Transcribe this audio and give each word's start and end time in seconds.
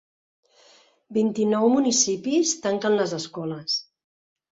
Vint-i-nou 1.17 1.69
municipis 1.73 2.53
tanquen 2.63 2.97
les 3.01 3.13
escoles 3.19 3.77